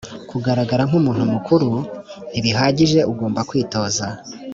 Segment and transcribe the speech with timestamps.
[0.29, 1.69] kugaragara nk’ umuntu mukuru
[2.31, 4.07] ntibihagije ugomba kwitoza.